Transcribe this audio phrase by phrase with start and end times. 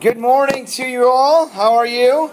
[0.00, 1.48] Good morning to you all.
[1.48, 2.30] How are you?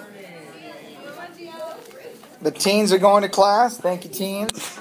[2.42, 3.78] The teens are going to class.
[3.78, 4.80] Thank you, teens.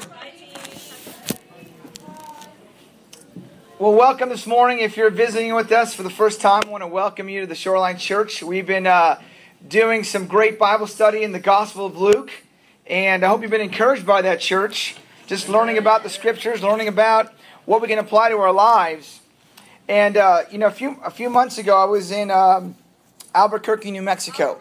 [3.79, 4.81] Well, welcome this morning.
[4.81, 7.47] If you're visiting with us for the first time, I want to welcome you to
[7.47, 8.43] the Shoreline Church.
[8.43, 9.21] We've been uh,
[9.69, 12.33] doing some great Bible study in the Gospel of Luke,
[12.87, 14.97] and I hope you've been encouraged by that church.
[15.27, 17.33] Just learning about the scriptures, learning about
[17.67, 19.21] what we can apply to our lives.
[19.89, 22.77] And uh, you know, a few a few months ago, I was in um,
[23.35, 24.61] Albuquerque, New Mexico.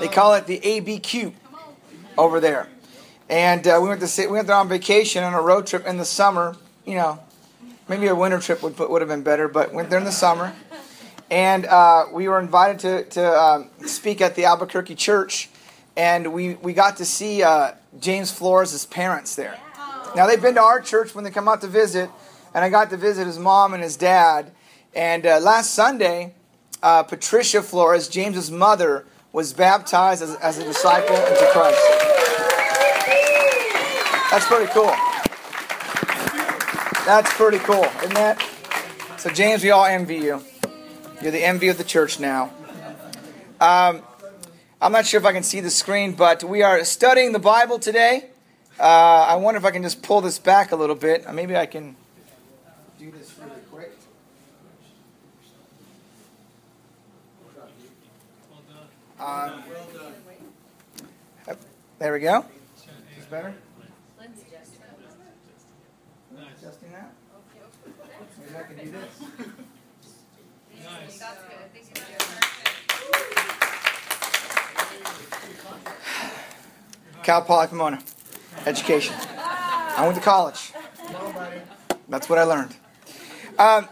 [0.00, 1.34] They call it the ABQ
[2.16, 2.68] over there.
[3.28, 5.98] And uh, we went to we went there on vacation on a road trip in
[5.98, 6.56] the summer.
[6.86, 7.20] You know,
[7.86, 10.54] maybe a winter trip would would have been better, but went there in the summer.
[11.30, 15.50] And uh, we were invited to to um, speak at the Albuquerque church,
[15.96, 19.58] and we we got to see uh, James Flores' parents there.
[20.16, 22.10] Now they've been to our church when they come out to visit,
[22.54, 24.52] and I got to visit his mom and his dad.
[24.94, 26.34] And uh, last Sunday,
[26.82, 31.80] uh, Patricia Flores, James's mother, was baptized as, as a disciple into Christ.
[34.30, 34.94] That's pretty cool.
[37.06, 38.42] That's pretty cool, isn't that?
[39.18, 40.42] So, James, we all envy you.
[41.20, 42.52] You're the envy of the church now.
[43.60, 44.02] Um,
[44.80, 47.78] I'm not sure if I can see the screen, but we are studying the Bible
[47.78, 48.30] today.
[48.80, 51.32] Uh, I wonder if I can just pull this back a little bit.
[51.32, 51.94] Maybe I can
[52.98, 53.92] do this really quick.
[59.22, 59.62] Um,
[62.00, 62.40] there we go.
[62.40, 62.84] Is
[63.16, 63.54] this better?
[66.58, 67.12] Adjusting that?
[68.40, 69.20] Maybe I can do this.
[77.22, 78.02] Cal Poly Pomona.
[78.66, 79.14] Education.
[79.38, 80.72] I went to college.
[82.08, 82.74] That's what I learned.
[83.56, 83.88] Um,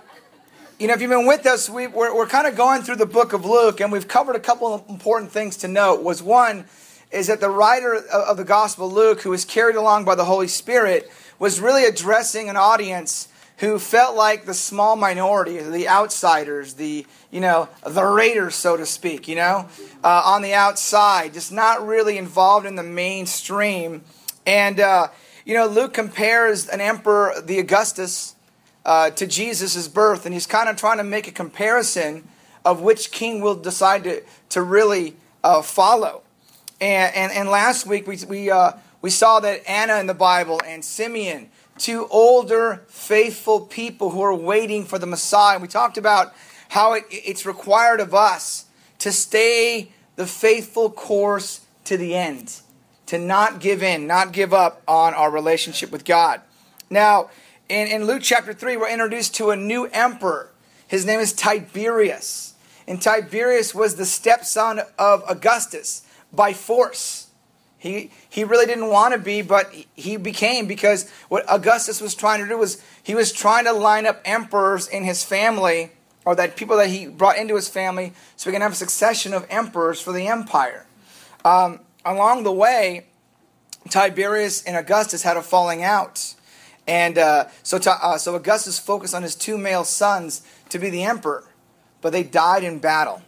[0.80, 3.04] you know, if you've been with us, we, we're, we're kind of going through the
[3.04, 6.02] book of Luke, and we've covered a couple of important things to note.
[6.02, 6.64] Was one
[7.10, 10.48] is that the writer of the Gospel, Luke, who was carried along by the Holy
[10.48, 13.28] Spirit, was really addressing an audience
[13.58, 18.86] who felt like the small minority, the outsiders, the you know the raiders, so to
[18.86, 19.28] speak.
[19.28, 19.68] You know,
[20.02, 24.00] uh, on the outside, just not really involved in the mainstream.
[24.46, 25.08] And uh,
[25.44, 28.34] you know, Luke compares an emperor, the Augustus,
[28.84, 32.26] uh, to Jesus' birth, and he's kind of trying to make a comparison
[32.64, 36.22] of which king will decide to, to really uh, follow.
[36.80, 40.60] And, and, and, last week we, we, uh, we saw that Anna in the Bible
[40.66, 45.58] and Simeon, two older, faithful people who are waiting for the Messiah.
[45.58, 46.34] We talked about
[46.68, 48.66] how it, it's required of us
[49.00, 52.60] to stay the faithful course to the end,
[53.06, 56.40] to not give in, not give up on our relationship with God.
[56.88, 57.30] Now,
[57.70, 60.50] in, in Luke chapter 3, we're introduced to a new emperor.
[60.88, 62.54] His name is Tiberius.
[62.88, 67.28] And Tiberius was the stepson of Augustus by force.
[67.78, 72.40] He, he really didn't want to be, but he became because what Augustus was trying
[72.40, 75.92] to do was he was trying to line up emperors in his family,
[76.24, 79.32] or that people that he brought into his family, so we can have a succession
[79.32, 80.84] of emperors for the empire.
[81.44, 83.06] Um, along the way,
[83.88, 86.34] Tiberius and Augustus had a falling out.
[86.90, 91.04] And uh, so, uh, so Augustus focused on his two male sons to be the
[91.04, 91.44] emperor,
[92.00, 93.22] but they died in battle,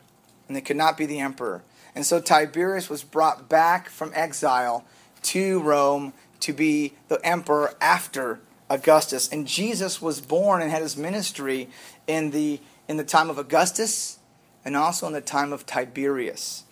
[0.48, 1.62] and they could not be the emperor.
[1.94, 4.84] And so Tiberius was brought back from exile
[5.22, 9.28] to Rome to be the emperor after Augustus.
[9.28, 11.68] And Jesus was born and had his ministry
[12.08, 14.18] in the, in the time of Augustus
[14.64, 16.64] and also in the time of Tiberius.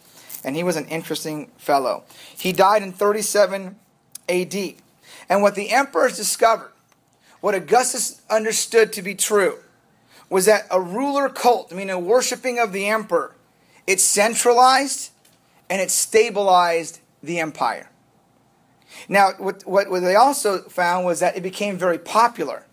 [0.42, 2.02] And he was an interesting fellow.
[2.36, 3.76] He died in 37
[4.28, 4.74] AD.
[5.28, 6.69] And what the emperors discovered,
[7.40, 9.58] what Augustus understood to be true,
[10.28, 13.34] was that a ruler cult, I mean, a worshiping of the emperor,
[13.86, 15.10] it centralized
[15.68, 17.90] and it stabilized the empire.
[19.08, 22.64] Now, what, what, they also found was that it became very popular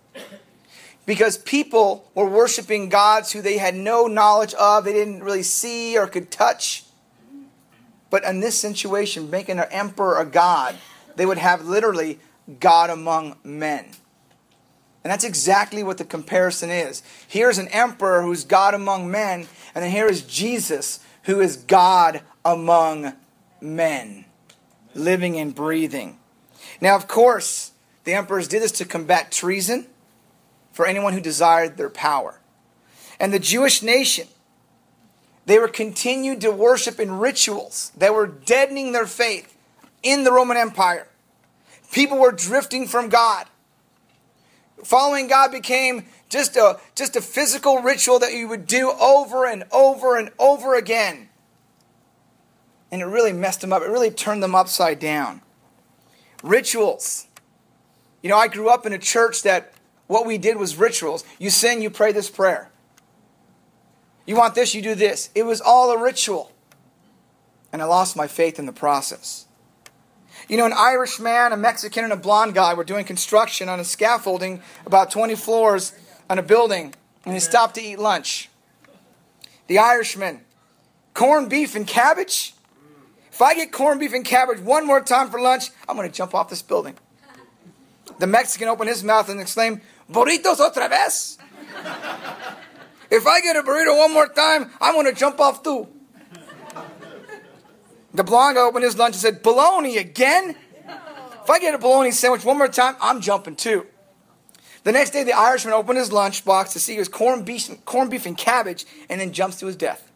[1.05, 5.97] because people were worshiping gods who they had no knowledge of, they didn't really see
[5.97, 6.83] or could touch.
[8.09, 10.75] But in this situation, making an emperor a god,
[11.15, 12.19] they would have literally
[12.59, 13.85] God among men.
[15.03, 17.01] And that's exactly what the comparison is.
[17.27, 22.21] Here's an emperor who's God among men, and then here is Jesus who is God
[22.43, 23.13] among
[23.61, 24.25] men,
[24.93, 26.17] living and breathing.
[26.81, 27.71] Now, of course,
[28.03, 29.87] the emperors did this to combat treason
[30.71, 32.39] for anyone who desired their power.
[33.19, 34.27] And the Jewish nation,
[35.45, 39.57] they were continued to worship in rituals that were deadening their faith
[40.03, 41.07] in the Roman Empire.
[41.91, 43.47] People were drifting from God.
[44.83, 49.63] Following God became just a, just a physical ritual that you would do over and
[49.71, 51.29] over and over again.
[52.91, 53.81] And it really messed them up.
[53.81, 55.41] It really turned them upside down.
[56.43, 57.27] Rituals.
[58.21, 59.73] You know, I grew up in a church that
[60.07, 61.23] what we did was rituals.
[61.37, 62.69] You sin, you pray this prayer.
[64.25, 65.29] You want this, you do this.
[65.35, 66.51] It was all a ritual.
[67.73, 69.46] And I lost my faith in the process.
[70.47, 73.79] You know, an Irish man, a Mexican, and a blonde guy were doing construction on
[73.79, 75.93] a scaffolding about 20 floors
[76.29, 76.93] on a building,
[77.25, 78.49] and they stopped to eat lunch.
[79.67, 80.41] The Irishman,
[81.13, 82.53] corned beef and cabbage?
[83.31, 86.15] If I get corned beef and cabbage one more time for lunch, I'm going to
[86.15, 86.95] jump off this building.
[88.19, 91.37] The Mexican opened his mouth and exclaimed, Burritos otra vez?
[93.09, 95.87] If I get a burrito one more time, I'm going to jump off too.
[98.17, 100.55] The blonde opened his lunch and said, Bologna again?
[101.43, 103.85] If I get a bologna sandwich one more time, I'm jumping too.
[104.83, 108.09] The next day, the Irishman opened his lunch box to see his corned beef, corned
[108.09, 110.11] beef and cabbage and then jumps to his death.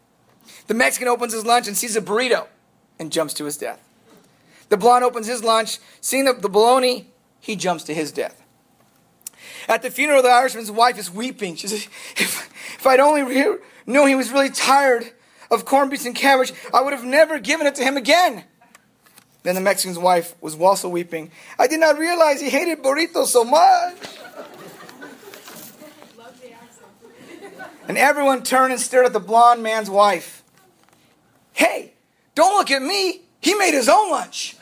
[0.66, 2.48] The Mexican opens his lunch and sees a burrito
[2.98, 3.80] and jumps to his death.
[4.68, 7.06] The blonde opens his lunch, seeing the, the bologna,
[7.38, 8.42] he jumps to his death.
[9.68, 11.54] At the funeral, the Irishman's wife is weeping.
[11.54, 12.50] She says, If,
[12.80, 15.12] if I'd only re- known he was really tired,
[15.52, 18.44] of corned beef and cabbage, I would have never given it to him again.
[19.42, 21.30] Then the Mexican's wife was also weeping.
[21.58, 23.96] I did not realize he hated burritos so much.
[27.88, 30.42] And everyone turned and stared at the blonde man's wife.
[31.52, 31.92] Hey,
[32.34, 33.22] don't look at me.
[33.40, 34.56] He made his own lunch.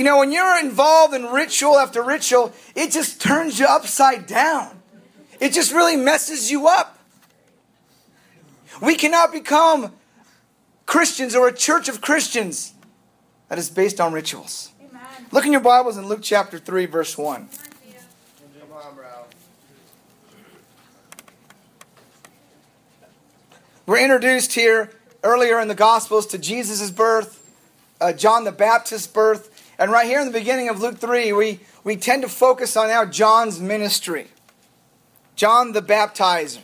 [0.00, 4.80] You know, when you're involved in ritual after ritual, it just turns you upside down.
[5.38, 6.98] It just really messes you up.
[8.80, 9.92] We cannot become
[10.86, 12.72] Christians or a church of Christians
[13.50, 14.72] that is based on rituals.
[14.80, 15.02] Amen.
[15.32, 17.50] Look in your Bibles in Luke chapter 3, verse 1.
[23.84, 24.92] We're introduced here
[25.22, 27.54] earlier in the Gospels to Jesus' birth,
[28.00, 31.60] uh, John the Baptist's birth, and right here in the beginning of Luke 3, we,
[31.84, 34.26] we tend to focus on now John's ministry.
[35.36, 36.60] John the baptizer.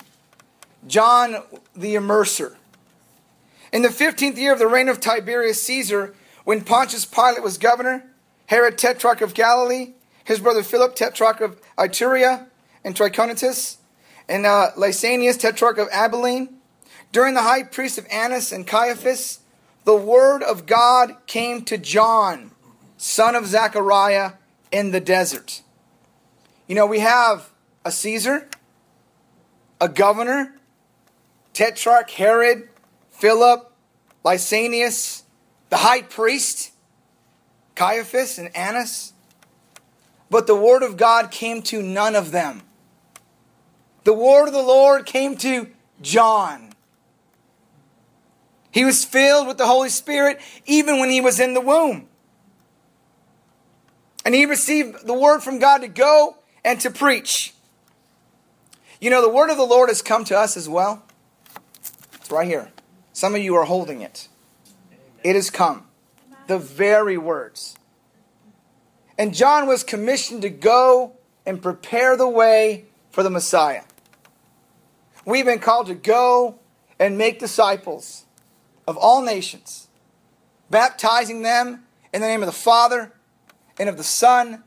[0.86, 1.42] John
[1.74, 2.56] the immerser.
[3.72, 6.14] In the 15th year of the reign of Tiberius Caesar,
[6.44, 8.04] when Pontius Pilate was governor,
[8.48, 12.46] Herod tetrarch of Galilee, his brother Philip tetrarch of Iturea
[12.84, 13.78] and Trachonitis,
[14.28, 16.58] and uh, Lysanias tetrarch of Abilene,
[17.12, 19.40] during the high priest of Annas and Caiaphas,
[19.84, 22.50] the word of God came to John
[22.96, 24.32] son of Zechariah,
[24.70, 25.62] in the desert.
[26.66, 27.50] You know, we have
[27.84, 28.48] a Caesar,
[29.80, 30.54] a governor,
[31.52, 32.68] Tetrarch Herod,
[33.10, 33.72] Philip,
[34.24, 35.22] Lysanias,
[35.70, 36.72] the high priest,
[37.74, 39.12] Caiaphas, and Annas.
[40.28, 42.62] But the word of God came to none of them.
[44.04, 45.68] The word of the Lord came to
[46.02, 46.72] John.
[48.70, 52.08] He was filled with the Holy Spirit even when he was in the womb.
[54.26, 57.54] And he received the word from God to go and to preach.
[59.00, 61.04] You know, the word of the Lord has come to us as well.
[62.14, 62.72] It's right here.
[63.12, 64.26] Some of you are holding it.
[65.22, 65.86] It has come.
[66.48, 67.76] The very words.
[69.16, 71.12] And John was commissioned to go
[71.46, 73.84] and prepare the way for the Messiah.
[75.24, 76.58] We've been called to go
[76.98, 78.24] and make disciples
[78.88, 79.86] of all nations,
[80.68, 83.12] baptizing them in the name of the Father
[83.78, 84.62] and of the Son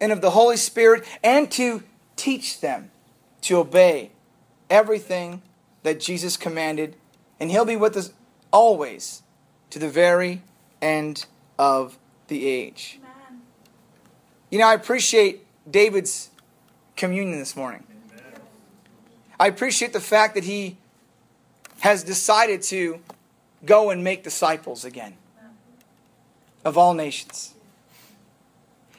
[0.00, 1.82] and of the Holy Spirit, and to
[2.16, 2.90] teach them
[3.42, 4.10] to obey
[4.68, 5.42] everything
[5.82, 6.96] that Jesus commanded.
[7.38, 8.12] And He'll be with us
[8.52, 9.22] always
[9.70, 10.42] to the very
[10.80, 11.26] end
[11.58, 12.98] of the age.
[13.00, 13.42] Amen.
[14.50, 16.30] You know, I appreciate David's
[16.96, 17.84] communion this morning.
[18.12, 18.40] Amen.
[19.38, 20.76] I appreciate the fact that he
[21.80, 23.00] has decided to
[23.64, 25.14] go and make disciples again
[26.64, 27.53] of all nations.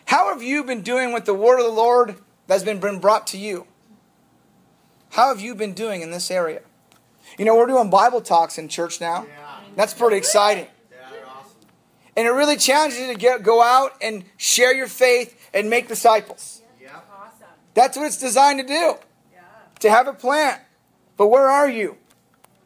[0.05, 2.15] How have you been doing with the word of the Lord
[2.47, 3.67] that's been brought to you?
[5.09, 6.61] How have you been doing in this area?
[7.37, 9.25] You know, we're doing Bible talks in church now.
[9.75, 10.67] That's pretty exciting.
[12.17, 15.87] And it really challenges you to get, go out and share your faith and make
[15.87, 16.61] disciples.
[16.81, 16.99] Yeah.
[17.73, 18.73] That's what it's designed to do.
[19.33, 19.41] Yeah.
[19.81, 20.59] To have a plan.
[21.17, 21.97] But where are you?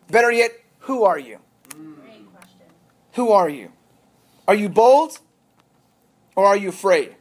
[0.10, 1.40] Better yet, who are you?
[1.70, 1.96] Mm.
[3.14, 3.72] Who are you?
[4.48, 5.20] Are you bold
[6.36, 7.16] or are you afraid?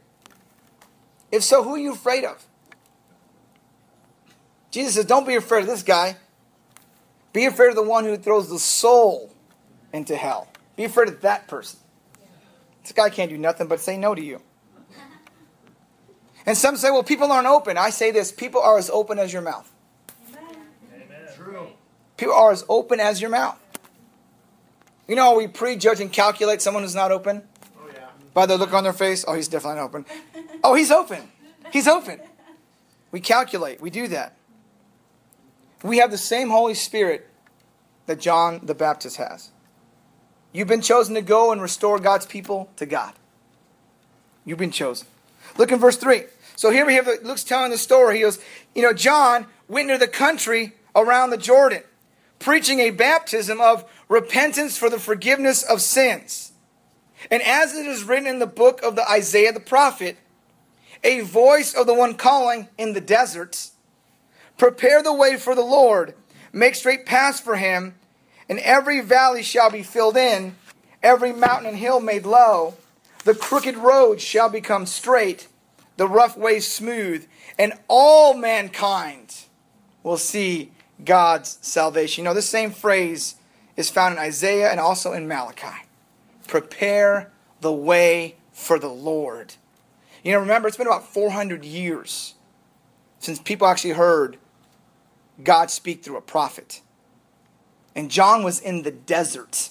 [1.31, 2.45] If so, who are you afraid of?
[4.71, 6.17] Jesus says, Don't be afraid of this guy.
[7.33, 9.31] Be afraid of the one who throws the soul
[9.93, 10.49] into hell.
[10.77, 11.79] Be afraid of that person.
[12.83, 14.41] This guy can't do nothing but say no to you.
[16.47, 17.77] And some say, well, people aren't open.
[17.77, 19.71] I say this people are as open as your mouth.
[22.17, 23.59] People are as open as your mouth.
[25.07, 27.48] You know, we prejudge and calculate someone who's not open.
[28.35, 29.25] By the look on their face.
[29.27, 30.05] Oh, he's definitely not open.
[30.63, 31.31] Oh, he's open.
[31.73, 32.21] He's open.
[33.11, 33.81] We calculate.
[33.81, 34.37] We do that.
[35.83, 37.29] We have the same Holy Spirit
[38.07, 39.51] that John the Baptist has.
[40.53, 43.15] You've been chosen to go and restore God's people to God.
[44.45, 45.07] You've been chosen.
[45.57, 46.25] Look in verse 3.
[46.57, 48.17] So here we have Luke's telling the story.
[48.17, 48.41] He goes,
[48.75, 51.83] You know, John went into the country around the Jordan,
[52.39, 56.53] preaching a baptism of repentance for the forgiveness of sins.
[57.31, 60.17] And as it is written in the book of the Isaiah the prophet,
[61.05, 63.73] a voice of the one calling in the deserts,
[64.57, 66.15] prepare the way for the Lord,
[66.53, 67.95] make straight paths for him,
[68.49, 70.57] and every valley shall be filled in,
[71.03, 72.75] every mountain and hill made low.
[73.25, 75.49] The crooked road shall become straight,
[75.97, 77.27] the rough ways smooth,
[77.59, 79.45] and all mankind
[80.03, 80.73] will see
[81.05, 82.23] God's salvation.
[82.23, 83.35] You know, this same phrase
[83.77, 85.88] is found in Isaiah and also in Malachi.
[86.49, 89.55] Prepare the way for the Lord.
[90.25, 92.35] You know, remember, it's been about 400 years
[93.21, 94.39] since people actually heard
[95.43, 96.81] God speak through a prophet.
[97.95, 99.71] And John was in the desert.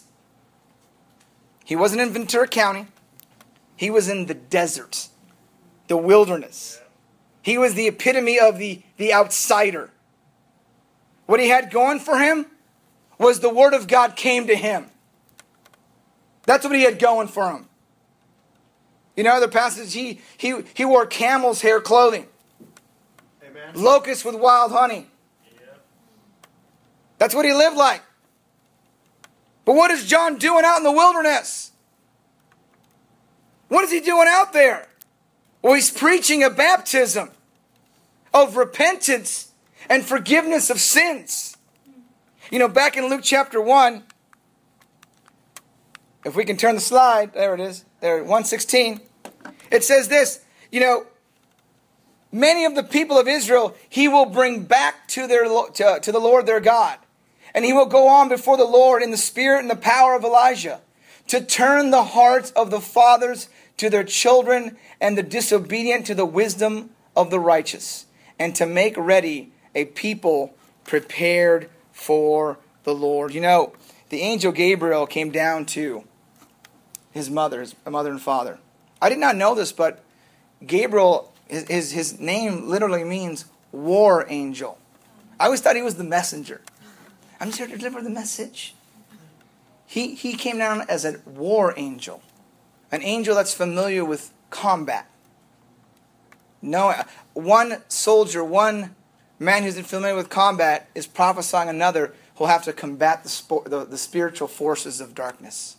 [1.66, 2.88] He wasn't in Ventura County,
[3.76, 5.10] he was in the desert,
[5.88, 6.82] the wilderness.
[7.42, 9.90] He was the epitome of the, the outsider.
[11.28, 12.48] What he had going for him
[13.18, 14.88] was the Word of God came to him.
[16.48, 17.68] That's what he had going for him.
[19.16, 22.26] You know, the passage, he, he, he wore camel's hair clothing,
[23.44, 23.74] Amen.
[23.76, 25.08] locusts with wild honey.
[27.18, 28.02] That's what he lived like.
[29.66, 31.72] But what is John doing out in the wilderness?
[33.68, 34.88] What is he doing out there?
[35.62, 37.32] Well, he's preaching a baptism
[38.34, 39.52] of repentance
[39.90, 41.58] and forgiveness of sins.
[42.52, 44.04] You know, back in Luke chapter 1,
[46.26, 49.02] if we can turn the slide, there it is, there, 116,
[49.72, 51.06] it says this, you know,
[52.32, 56.20] many of the people of Israel he will bring back to, their, to, to the
[56.20, 56.98] Lord their God.
[57.54, 60.24] And he will go on before the Lord in the spirit and the power of
[60.24, 60.82] Elijah
[61.28, 66.26] to turn the hearts of the fathers to their children and the disobedient to the
[66.26, 68.06] wisdom of the righteous,
[68.40, 73.34] and to make ready a people prepared for the Lord.
[73.34, 73.74] You know,
[74.10, 76.04] the angel Gabriel came down to
[77.12, 78.60] his mother, his mother and father.
[79.02, 80.04] I did not know this, but
[80.66, 84.78] Gabriel, his, his name literally means war angel.
[85.40, 86.62] I always thought he was the messenger.
[87.40, 88.74] I'm just here to deliver the message.
[89.86, 92.22] He, he came down as a war angel,
[92.92, 95.10] an angel that's familiar with combat.
[96.62, 96.94] No,
[97.34, 98.96] one soldier, one
[99.40, 103.86] man who's familiar with combat is prophesying another who'll have to combat the, spo- the,
[103.86, 105.78] the spiritual forces of darkness,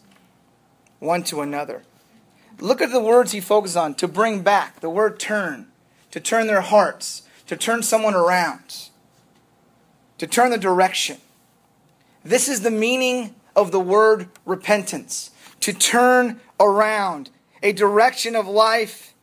[0.98, 1.82] one to another.
[2.58, 5.68] Look at the words he focuses on to bring back, the word turn,
[6.10, 8.88] to turn their hearts, to turn someone around,
[10.18, 11.18] to turn the direction.
[12.24, 17.30] This is the meaning of the word repentance to turn around,
[17.62, 19.14] a direction of life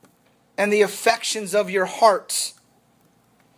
[0.58, 2.54] and the affections of your heart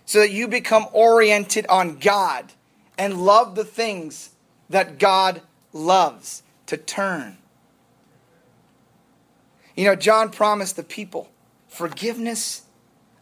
[0.05, 2.53] so that you become oriented on God
[2.97, 4.31] and love the things
[4.69, 5.41] that God
[5.73, 7.37] loves to turn.
[9.75, 11.29] You know, John promised the people
[11.67, 12.63] forgiveness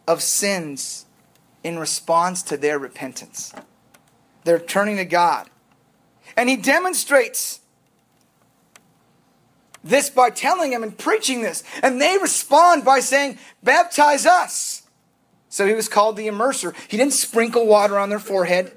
[0.08, 1.04] of sins
[1.62, 3.52] in response to their repentance.
[4.44, 5.50] They're turning to God.
[6.36, 7.60] And he demonstrates
[9.82, 11.62] this by telling them and preaching this.
[11.82, 14.82] And they respond by saying, Baptize us.
[15.48, 16.74] So he was called the immerser.
[16.88, 18.75] He didn't sprinkle water on their forehead.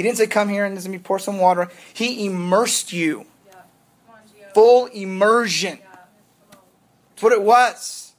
[0.00, 1.68] He didn't say, Come here and let me pour some water.
[1.92, 3.26] He immersed you.
[4.54, 5.78] Full immersion.
[7.10, 8.14] That's what it was.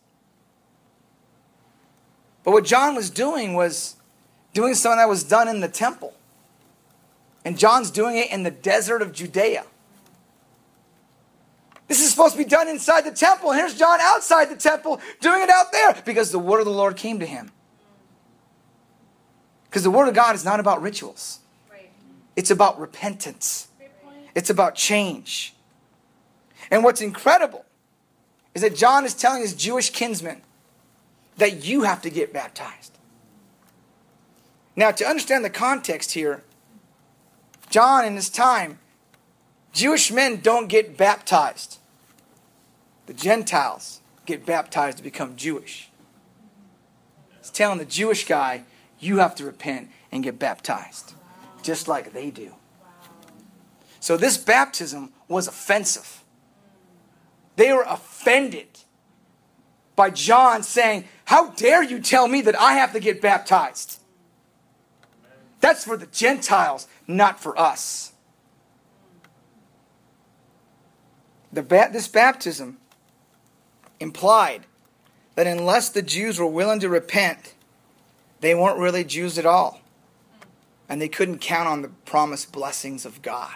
[2.43, 3.95] But what John was doing was
[4.53, 6.13] doing something that was done in the temple.
[7.43, 9.65] And John's doing it in the desert of Judea.
[11.87, 13.53] This is supposed to be done inside the temple.
[13.53, 16.95] Here's John outside the temple doing it out there because the word of the Lord
[16.95, 17.51] came to him.
[19.63, 21.39] Because the word of God is not about rituals,
[22.35, 23.67] it's about repentance,
[24.35, 25.53] it's about change.
[26.69, 27.65] And what's incredible
[28.53, 30.41] is that John is telling his Jewish kinsmen
[31.37, 32.97] that you have to get baptized.
[34.75, 36.43] Now, to understand the context here,
[37.69, 38.79] John in his time,
[39.73, 41.77] Jewish men don't get baptized.
[43.11, 45.89] the Gentiles get baptized to become Jewish.
[47.39, 48.63] He's telling the Jewish guy,
[48.99, 51.13] you have to repent and get baptized,
[51.61, 52.53] just like they do.
[53.99, 56.23] So this baptism was offensive.
[57.55, 58.79] They were offended
[59.95, 63.99] by John saying, How dare you tell me that I have to get baptized?
[65.59, 68.13] That's for the Gentiles, not for us.
[71.53, 72.79] The ba- this baptism
[73.99, 74.65] implied
[75.35, 77.53] that unless the Jews were willing to repent,
[78.39, 79.80] they weren't really Jews at all.
[80.91, 83.55] And they couldn't count on the promised blessings of God.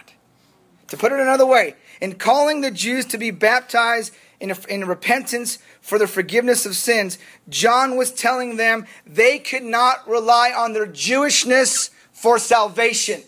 [0.88, 5.58] To put it another way, in calling the Jews to be baptized in, in repentance
[5.82, 10.86] for the forgiveness of sins, John was telling them they could not rely on their
[10.86, 13.22] Jewishness for salvation.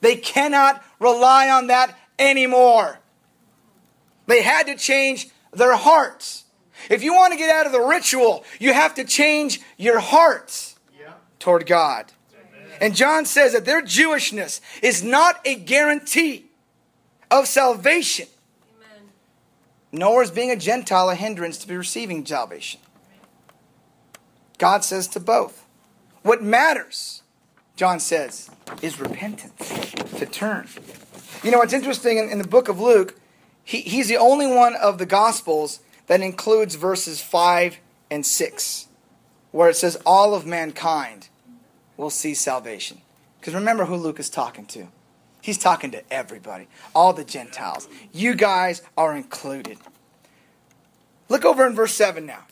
[0.00, 3.00] They cannot rely on that anymore.
[4.28, 6.44] They had to change their hearts.
[6.88, 10.76] If you want to get out of the ritual, you have to change your hearts
[10.96, 11.14] yeah.
[11.40, 12.12] toward God.
[12.80, 16.46] And John says that their Jewishness is not a guarantee
[17.30, 18.28] of salvation,
[18.76, 19.08] Amen.
[19.92, 22.80] nor is being a Gentile a hindrance to be receiving salvation.
[24.58, 25.64] God says to both.
[26.22, 27.22] What matters,
[27.76, 28.50] John says,
[28.82, 30.68] is repentance, to turn.
[31.42, 33.18] You know, what's interesting in, in the book of Luke,
[33.64, 37.78] he, he's the only one of the Gospels that includes verses 5
[38.10, 38.88] and 6,
[39.52, 41.28] where it says, All of mankind
[41.98, 43.02] will see salvation.
[43.38, 44.88] Because remember who Luke is talking to.
[45.42, 47.88] He's talking to everybody, all the Gentiles.
[48.12, 49.78] You guys are included.
[51.28, 52.44] Look over in verse 7 now.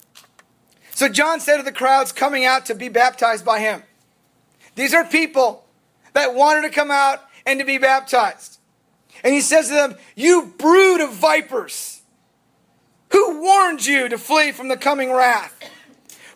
[0.91, 3.83] So John said to the crowds coming out to be baptized by him,
[4.75, 5.65] These are people
[6.13, 8.59] that wanted to come out and to be baptized.
[9.25, 12.03] And he says to them, You brood of vipers,
[13.13, 15.59] who warned you to flee from the coming wrath?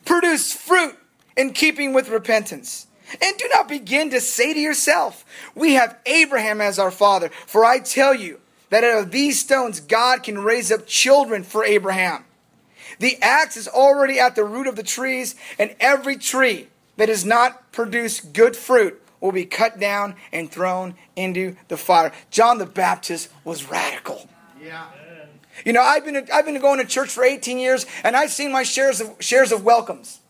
[0.05, 0.97] Produce fruit
[1.37, 2.87] in keeping with repentance.
[3.21, 7.31] And do not begin to say to yourself, We have Abraham as our father.
[7.47, 11.65] For I tell you that out of these stones God can raise up children for
[11.65, 12.25] Abraham.
[12.99, 17.25] The axe is already at the root of the trees, and every tree that does
[17.25, 22.13] not produce good fruit will be cut down and thrown into the fire.
[22.31, 24.29] John the Baptist was radical.
[24.63, 24.87] Yeah.
[25.65, 28.53] You know, I've been I've been going to church for 18 years, and I've seen
[28.53, 30.21] my shares of shares of welcomes.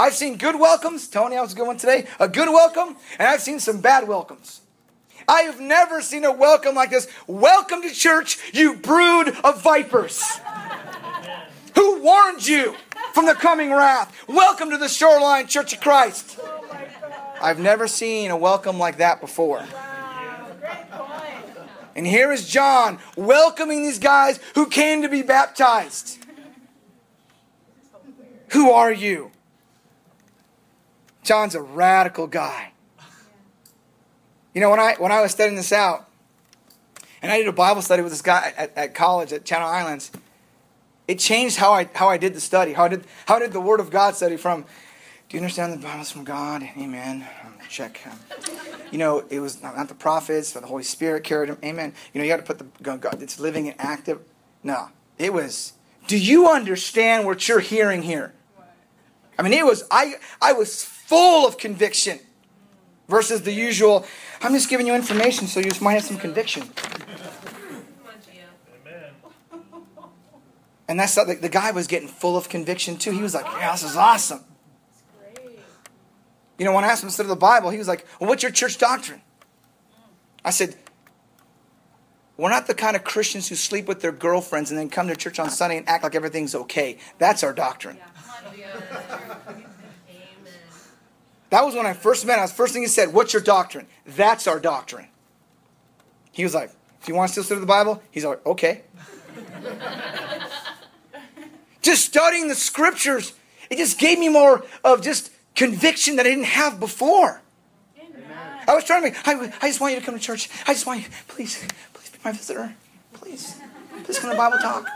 [0.00, 1.08] I've seen good welcomes.
[1.08, 2.06] Tony, I was one today.
[2.18, 4.62] A good welcome, and I've seen some bad welcomes.
[5.28, 7.06] I have never seen a welcome like this.
[7.26, 10.40] Welcome to church, you brood of vipers.
[11.74, 12.76] Who warned you
[13.12, 14.24] from the coming wrath?
[14.26, 16.40] Welcome to the Shoreline Church of Christ.
[17.42, 19.66] I've never seen a welcome like that before.
[21.94, 26.24] And here is John welcoming these guys who came to be baptized.
[28.52, 29.30] Who are you?
[31.22, 32.72] John's a radical guy.
[34.54, 36.08] You know, when I when I was studying this out,
[37.22, 40.10] and I did a Bible study with this guy at, at college at Channel Islands,
[41.06, 42.72] it changed how I how I did the study.
[42.72, 44.64] How I did how I did the Word of God study from
[45.30, 46.68] do you understand the Bible's from God?
[46.76, 47.24] Amen.
[47.68, 48.00] Check.
[48.90, 51.58] You know, it was not, not the prophets, but the Holy Spirit carried them.
[51.64, 51.94] Amen.
[52.12, 53.22] You know, you got to put the God.
[53.22, 54.18] It's living and active.
[54.64, 55.74] No, it was.
[56.08, 58.34] Do you understand what you're hearing here?
[59.38, 59.84] I mean, it was.
[59.88, 62.20] I I was full of conviction,
[63.08, 64.06] versus the usual.
[64.40, 66.62] I'm just giving you information so you might have some conviction.
[70.86, 73.10] And that's the, the guy was getting full of conviction too.
[73.10, 74.44] He was like, "Yeah, this is awesome."
[76.58, 78.42] You know, when I asked him to study the Bible, he was like, Well, what's
[78.42, 79.22] your church doctrine?
[80.44, 80.76] I said,
[82.36, 85.16] We're not the kind of Christians who sleep with their girlfriends and then come to
[85.16, 86.98] church on Sunday and act like everything's okay.
[87.18, 87.96] That's our doctrine.
[91.50, 92.46] That was when I first met him.
[92.46, 93.86] The first thing he said, What's your doctrine?
[94.06, 95.08] That's our doctrine.
[96.32, 98.82] He was like, If you want to still study the Bible, he's like, Okay.
[101.82, 103.32] just studying the scriptures,
[103.68, 107.42] it just gave me more of just conviction that I didn't have before.
[107.98, 108.22] Amen.
[108.66, 110.48] I was trying to make, I, I just want you to come to church.
[110.66, 112.74] I just want you, please, please be my visitor.
[113.12, 113.58] Please.
[114.04, 114.86] Please come to Bible talk.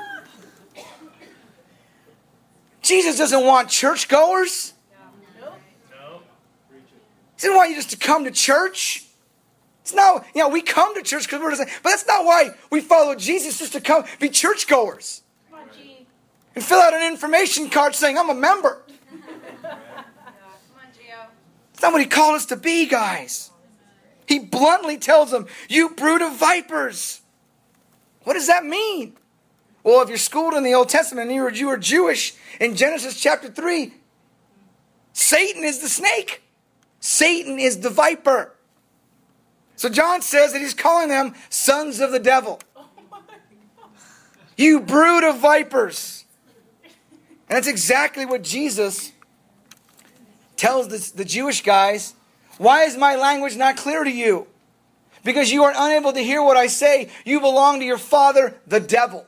[2.83, 4.74] Jesus doesn't want churchgoers.
[7.45, 9.05] Doesn't want you just to come to church.
[9.83, 12.55] It's not, you know, we come to church because we're just, but that's not why
[12.71, 15.23] we follow Jesus, just to come be churchgoers.
[16.55, 18.81] And fill out an information card saying, I'm a member.
[21.75, 23.51] It's not what he called us to be, guys.
[24.27, 27.21] He bluntly tells them, You brood of vipers.
[28.23, 29.17] What does that mean?
[29.83, 32.75] Well, if you're schooled in the Old Testament and you were, you were Jewish, in
[32.75, 33.93] Genesis chapter 3,
[35.13, 36.41] Satan is the snake.
[37.05, 38.55] Satan is the viper.
[39.77, 42.61] So John says that he's calling them sons of the devil.
[44.57, 46.25] You brood of vipers.
[46.83, 49.13] And that's exactly what Jesus
[50.57, 52.15] tells the, the Jewish guys.
[52.57, 54.47] Why is my language not clear to you?
[55.25, 57.11] Because you are unable to hear what I say.
[57.27, 59.27] You belong to your father, the devil.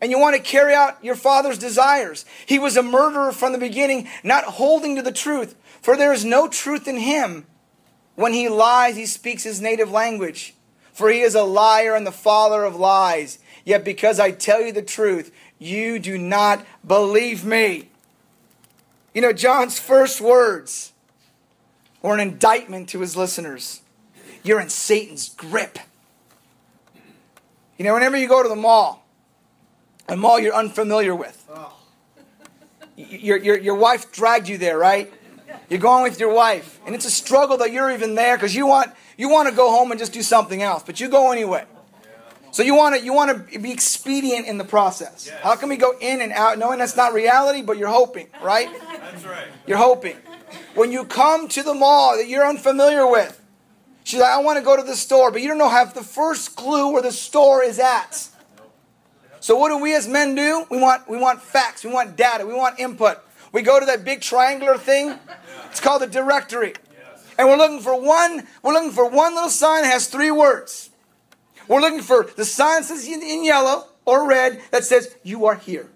[0.00, 2.24] And you want to carry out your father's desires.
[2.46, 5.56] He was a murderer from the beginning, not holding to the truth.
[5.82, 7.46] For there is no truth in him.
[8.14, 10.54] When he lies, he speaks his native language.
[10.92, 13.38] For he is a liar and the father of lies.
[13.64, 17.88] Yet because I tell you the truth, you do not believe me.
[19.14, 20.92] You know, John's first words
[22.02, 23.82] were an indictment to his listeners.
[24.42, 25.78] You're in Satan's grip.
[27.76, 29.04] You know, whenever you go to the mall,
[30.08, 31.76] a mall you're unfamiliar with, oh.
[32.96, 35.12] your, your, your wife dragged you there, right?
[35.68, 38.66] You're going with your wife, and it's a struggle that you're even there because you
[38.66, 41.64] want you want to go home and just do something else, but you go anyway.
[42.52, 45.26] So you want to you want to be expedient in the process.
[45.26, 45.40] Yes.
[45.42, 48.68] How can we go in and out knowing that's not reality, but you're hoping, right?
[48.80, 49.48] That's right.
[49.66, 50.16] You're hoping.
[50.74, 53.38] When you come to the mall that you're unfamiliar with,
[54.04, 56.02] she's like, I want to go to the store, but you don't know have the
[56.02, 58.28] first clue where the store is at.
[59.40, 60.66] So what do we as men do?
[60.70, 63.18] We want we want facts, we want data, we want input.
[63.52, 65.18] We go to that big triangular thing.
[65.70, 66.74] It's called the directory.
[67.38, 70.90] And we're looking for one, we're looking for one little sign that has three words.
[71.68, 75.88] We're looking for the sign says in yellow or red that says, You are here.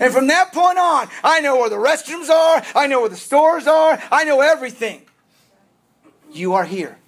[0.00, 3.16] And from that point on, I know where the restrooms are, I know where the
[3.16, 5.02] stores are, I know everything.
[6.32, 6.98] You are here.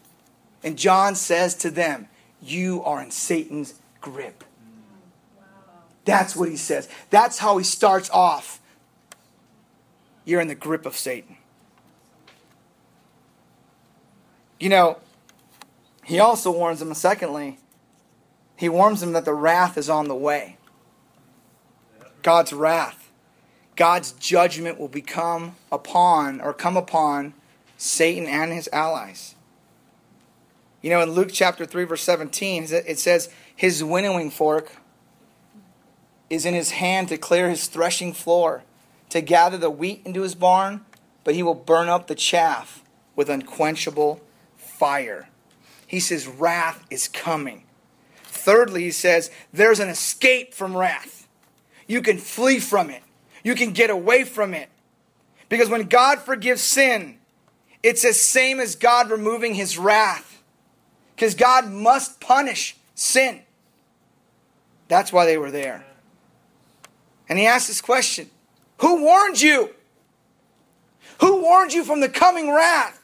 [0.62, 2.08] And John says to them,
[2.40, 4.44] You are in Satan's grip.
[6.06, 6.88] That's what he says.
[7.10, 8.60] That's how he starts off.
[10.24, 11.36] You're in the grip of Satan.
[14.58, 14.98] You know,
[16.04, 17.58] he also warns them, secondly,
[18.56, 20.56] he warns them that the wrath is on the way.
[22.22, 23.10] God's wrath.
[23.74, 27.34] God's judgment will become upon or come upon
[27.76, 29.34] Satan and his allies.
[30.80, 34.72] You know, in Luke chapter 3, verse 17, it says, His winnowing fork
[36.28, 38.62] is in his hand to clear his threshing floor,
[39.10, 40.84] to gather the wheat into his barn,
[41.24, 42.82] but he will burn up the chaff
[43.14, 44.20] with unquenchable
[44.56, 45.28] fire.
[45.86, 47.64] He says, wrath is coming.
[48.24, 51.28] Thirdly, he says, there's an escape from wrath.
[51.86, 53.02] You can flee from it,
[53.42, 54.68] you can get away from it.
[55.48, 57.18] Because when God forgives sin,
[57.82, 60.42] it's the same as God removing his wrath.
[61.14, 63.42] Because God must punish sin.
[64.88, 65.84] That's why they were there.
[67.28, 68.30] And he asked this question
[68.78, 69.70] Who warned you?
[71.20, 73.00] Who warned you from the coming wrath?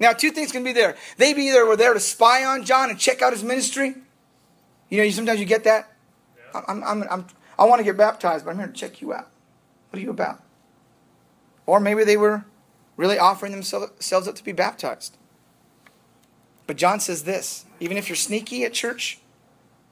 [0.00, 0.96] Now, two things can be there.
[1.16, 3.94] They be either were there to spy on John and check out his ministry.
[4.88, 5.92] You know, you, sometimes you get that.
[6.36, 6.62] Yeah.
[6.66, 7.26] I'm, I'm, I'm,
[7.58, 9.30] i want to get baptized, but I'm here to check you out.
[9.90, 10.42] What are you about?
[11.66, 12.44] Or maybe they were
[12.96, 15.16] really offering themselves up to be baptized.
[16.66, 19.20] But John says this even if you're sneaky at church,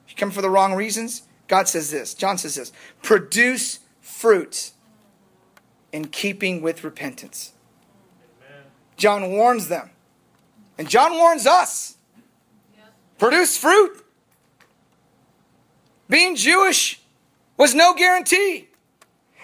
[0.05, 2.15] if you come for the wrong reasons, God says this.
[2.15, 2.71] John says this
[3.03, 4.71] produce fruit
[5.91, 7.53] in keeping with repentance.
[8.49, 8.63] Amen.
[8.97, 9.91] John warns them
[10.79, 11.95] and John warns us
[13.19, 14.03] produce fruit.
[16.09, 16.99] Being Jewish
[17.55, 18.69] was no guarantee.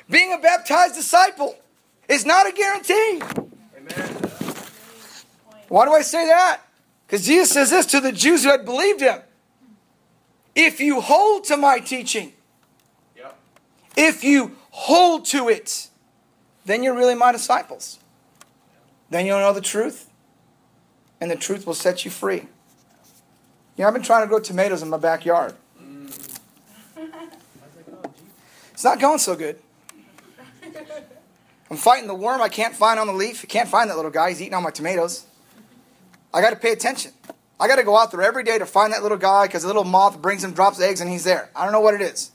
[0.10, 1.60] Being a baptized disciple
[2.08, 3.22] is not a guarantee.
[3.78, 4.16] Amen.
[5.68, 6.62] Why do I say that?
[7.06, 9.22] Because Jesus says this to the Jews who had believed him.
[10.62, 12.34] If you hold to my teaching,
[13.16, 13.40] yep.
[13.96, 15.88] if you hold to it,
[16.66, 17.98] then you're really my disciples.
[19.10, 20.10] Then you'll know the truth,
[21.22, 22.42] and the truth will set you free.
[23.78, 25.56] You know, I've been trying to grow tomatoes in my backyard.
[25.82, 26.38] Mm.
[28.74, 29.62] It's not going so good.
[31.72, 33.46] I'm fighting the worm I can't find on the leaf.
[33.46, 34.28] I can't find that little guy.
[34.28, 35.26] He's eating all my tomatoes.
[36.34, 37.14] I got to pay attention.
[37.60, 39.68] I got to go out there every day to find that little guy because a
[39.68, 41.50] little moth brings him, drops eggs, and he's there.
[41.56, 42.32] I don't know what it is.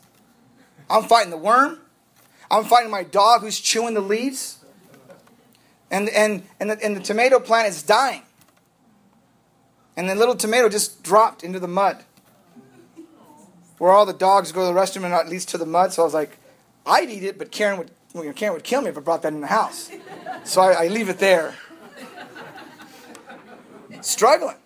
[0.91, 1.81] I'm fighting the worm.
[2.51, 4.59] I'm fighting my dog who's chewing the leaves.
[5.91, 8.23] And, and, and, the, and the tomato plant is dying.
[9.97, 12.05] And the little tomato just dropped into the mud.
[13.79, 15.93] Where all the dogs go to the restroom and not least to the mud.
[15.93, 16.37] So I was like,
[16.85, 19.33] I'd eat it, but Karen would, well, Karen would kill me if I brought that
[19.33, 19.91] in the house.
[20.45, 21.55] So I, I leave it there.
[24.03, 24.57] Struggling.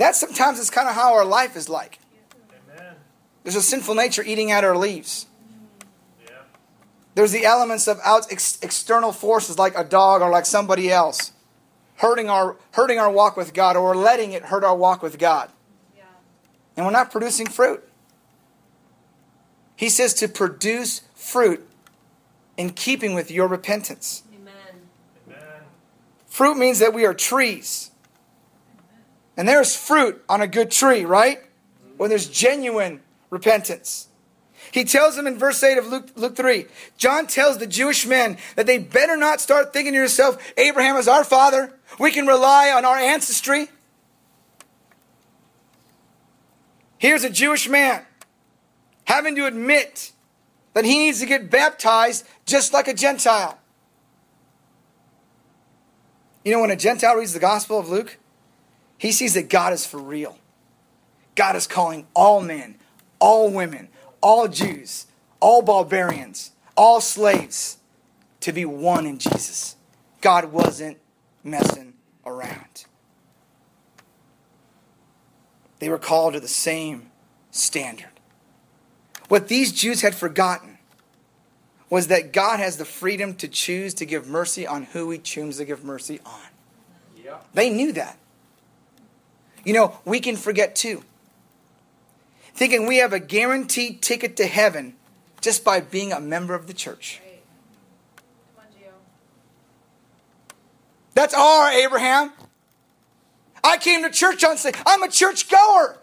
[0.00, 1.98] That sometimes is kind of how our life is like.
[3.42, 5.26] There's a sinful nature eating at our leaves.
[7.14, 11.32] There's the elements of out ex, external forces like a dog or like somebody else
[11.96, 15.50] hurting our hurting our walk with God or letting it hurt our walk with God.
[15.94, 16.04] Yeah.
[16.78, 17.86] And we're not producing fruit.
[19.76, 21.68] He says to produce fruit
[22.56, 24.22] in keeping with your repentance.
[24.34, 24.54] Amen.
[25.28, 25.62] Amen.
[26.26, 27.89] Fruit means that we are trees.
[29.40, 31.38] And there's fruit on a good tree, right?
[31.96, 33.00] When there's genuine
[33.30, 34.08] repentance.
[34.70, 36.66] He tells them in verse 8 of Luke, Luke 3,
[36.98, 41.08] John tells the Jewish men that they better not start thinking to yourself, Abraham is
[41.08, 41.72] our father.
[41.98, 43.70] We can rely on our ancestry.
[46.98, 48.02] Here's a Jewish man
[49.04, 50.12] having to admit
[50.74, 53.58] that he needs to get baptized just like a Gentile.
[56.44, 58.18] You know, when a Gentile reads the Gospel of Luke,
[59.00, 60.36] he sees that God is for real.
[61.34, 62.74] God is calling all men,
[63.18, 63.88] all women,
[64.20, 65.06] all Jews,
[65.40, 67.78] all barbarians, all slaves
[68.40, 69.76] to be one in Jesus.
[70.20, 70.98] God wasn't
[71.42, 71.94] messing
[72.26, 72.84] around.
[75.78, 77.10] They were called to the same
[77.50, 78.10] standard.
[79.28, 80.76] What these Jews had forgotten
[81.88, 85.56] was that God has the freedom to choose to give mercy on who he chooses
[85.56, 86.48] to give mercy on.
[87.24, 87.38] Yeah.
[87.54, 88.18] They knew that.
[89.64, 91.02] You know, we can forget too
[92.54, 94.94] thinking we have a guaranteed ticket to heaven
[95.40, 97.20] just by being a member of the church.
[101.14, 102.32] That's our Abraham.
[103.62, 104.78] I came to church on Sunday.
[104.86, 105.98] I'm a church goer.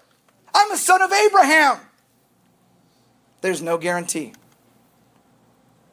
[0.54, 1.80] I'm a son of Abraham.
[3.42, 4.34] There's no guarantee.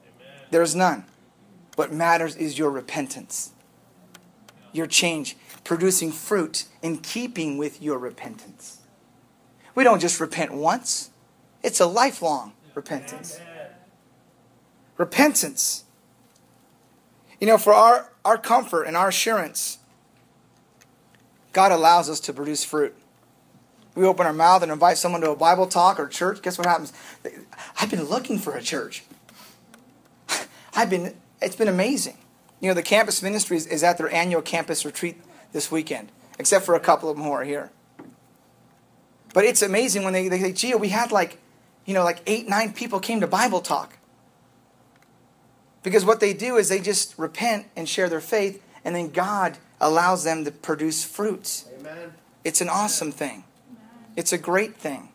[0.02, 0.32] Amen.
[0.50, 1.04] There's none.
[1.76, 3.52] What matters is your repentance,
[4.74, 8.80] your change, producing fruit in keeping with your repentance.
[9.74, 11.10] We don't just repent once,
[11.62, 13.40] it's a lifelong repentance.
[14.96, 15.84] Repentance.
[17.40, 19.78] You know, for our, our comfort and our assurance,
[21.52, 22.94] God allows us to produce fruit.
[23.94, 26.42] We open our mouth and invite someone to a Bible talk or church.
[26.42, 26.92] Guess what happens?
[27.80, 29.04] I've been looking for a church.
[30.74, 32.18] I've been, it's been amazing.
[32.64, 35.20] You know, the campus ministry is, is at their annual campus retreat
[35.52, 37.70] this weekend, except for a couple of them who are here.
[39.34, 41.36] But it's amazing when they, they say, Gio, we had like,
[41.84, 43.98] you know, like eight, nine people came to Bible talk.
[45.82, 49.58] Because what they do is they just repent and share their faith, and then God
[49.78, 51.66] allows them to produce fruits.
[51.80, 52.14] Amen.
[52.44, 53.44] It's an awesome thing.
[54.16, 55.10] It's a great thing.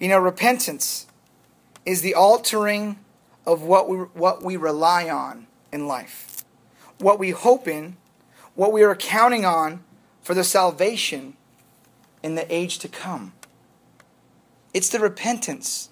[0.00, 1.06] You know, repentance
[1.84, 2.98] is the altering
[3.46, 6.44] of what we, what we rely on in life,
[6.98, 7.96] what we hope in,
[8.54, 9.84] what we are counting on
[10.22, 11.36] for the salvation
[12.22, 13.32] in the age to come.
[14.74, 15.90] It's the repentance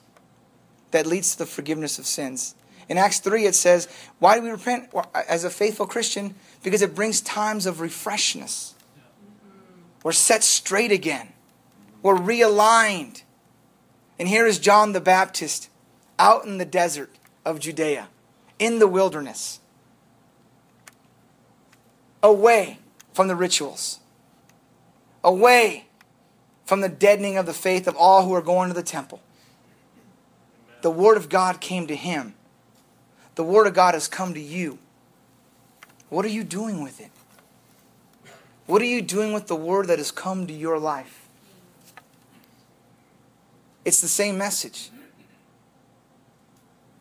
[0.91, 2.55] that leads to the forgiveness of sins.
[2.89, 3.89] In Acts 3, it says,
[4.19, 6.35] Why do we repent as a faithful Christian?
[6.63, 8.75] Because it brings times of refreshness.
[10.03, 11.33] We're set straight again,
[12.03, 13.23] we're realigned.
[14.17, 15.69] And here is John the Baptist
[16.21, 17.11] out in the desert
[17.45, 18.09] of Judea,
[18.59, 19.61] in the wilderness,
[22.23, 22.79] away
[23.13, 24.01] from the rituals,
[25.23, 25.87] away
[26.65, 29.21] from the deadening of the faith of all who are going to the temple.
[30.83, 32.35] The Word of God came to him.
[33.35, 34.79] The Word of God has come to you.
[36.09, 37.11] What are you doing with it?
[38.67, 41.29] What are you doing with the Word that has come to your life?
[43.85, 44.91] It's the same message.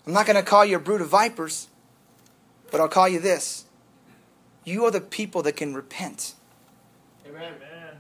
[0.06, 1.68] I'm not going to call you a brood of vipers,
[2.72, 3.66] but I'll call you this.
[4.66, 6.36] You are the people that can repent.
[7.28, 7.54] Amen.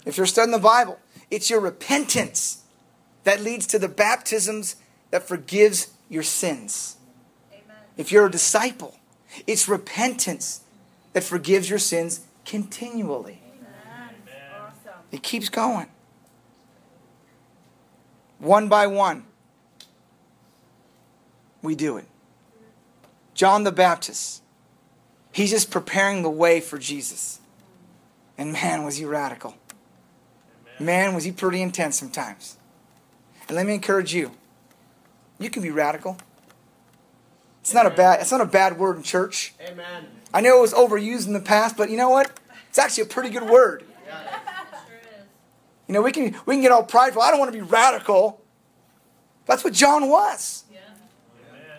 [0.05, 0.99] If you're studying the Bible,
[1.31, 2.63] it's your repentance
[3.23, 4.75] that leads to the baptisms
[5.11, 6.97] that forgives your sins.
[7.51, 7.77] Amen.
[7.97, 8.97] If you're a disciple,
[9.47, 10.61] it's repentance
[11.13, 13.41] that forgives your sins continually.
[14.59, 14.99] Awesome.
[15.11, 15.87] It keeps going.
[18.39, 19.23] One by one,
[21.63, 22.05] we do it.
[23.33, 24.43] John the Baptist,
[25.31, 27.39] he's just preparing the way for Jesus.
[28.37, 29.55] And man, was he radical.
[30.79, 32.57] Man, was he pretty intense sometimes.
[33.47, 34.31] And let me encourage you.
[35.39, 36.17] You can be radical.
[37.61, 37.85] It's Amen.
[37.85, 39.53] not a bad it's not a bad word in church.
[39.61, 40.05] Amen.
[40.33, 42.31] I know it was overused in the past, but you know what?
[42.69, 43.83] It's actually a pretty good word.
[45.85, 47.21] You know, we can we can get all prideful.
[47.21, 48.41] I don't want to be radical.
[49.45, 50.62] That's what John was.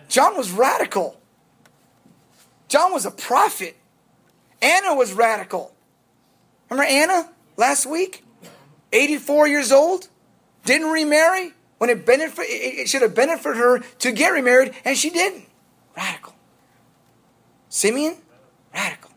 [0.07, 1.19] John was radical.
[2.67, 3.77] John was a prophet.
[4.61, 5.73] Anna was radical.
[6.69, 8.23] Remember Anna last week?
[8.91, 10.07] 84 years old,
[10.63, 15.09] didn't remarry when it, benefit, it should have benefited her to get remarried, and she
[15.09, 15.45] didn't.
[15.95, 16.33] Radical.
[17.69, 18.15] Simeon,
[18.73, 19.11] radical.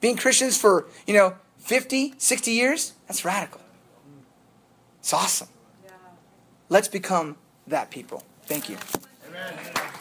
[0.00, 3.60] Being Christians for, you know, 50, 60 years, that's radical.
[4.98, 5.48] It's awesome.
[6.68, 8.24] Let's become that people.
[8.44, 8.76] Thank you.
[9.40, 9.99] Amen.